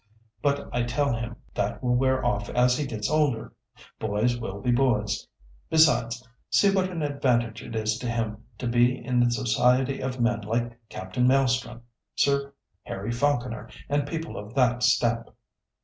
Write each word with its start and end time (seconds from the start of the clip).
But 0.41 0.67
I 0.73 0.81
tell 0.81 1.13
him 1.13 1.35
that 1.53 1.83
will 1.83 1.93
wear 1.95 2.25
off 2.25 2.49
as 2.49 2.75
he 2.75 2.87
gets 2.87 3.07
older. 3.07 3.53
Boys 3.99 4.35
will 4.35 4.59
be 4.59 4.71
boys. 4.71 5.27
Besides, 5.69 6.27
see 6.49 6.71
what 6.73 6.89
an 6.89 7.03
advantage 7.03 7.61
it 7.61 7.75
is 7.75 7.99
to 7.99 8.09
him 8.09 8.43
to 8.57 8.65
be 8.67 8.97
in 8.97 9.19
the 9.19 9.29
society 9.29 9.99
of 10.01 10.19
men 10.19 10.41
like 10.41 10.79
Captain 10.89 11.27
Maelstrom, 11.27 11.83
Sir 12.15 12.51
Harry 12.81 13.11
Falconer, 13.11 13.69
and 13.89 14.07
people 14.07 14.37
of 14.39 14.55
that 14.55 14.81
stamp." 14.81 15.29